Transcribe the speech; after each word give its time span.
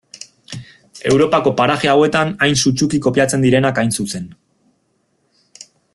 Europako 1.09 1.51
paraje 1.59 1.91
hauetan 1.93 2.33
hain 2.45 2.57
sutsuki 2.63 3.01
kopiatzen 3.09 3.45
direnak 3.47 3.83
hain 3.83 3.95
zuzen. 4.01 4.29